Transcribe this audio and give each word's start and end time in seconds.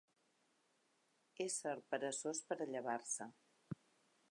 Ésser 1.45 1.75
peresós 1.95 2.41
per 2.49 2.59
a 2.65 2.69
llevar-se. 2.73 3.31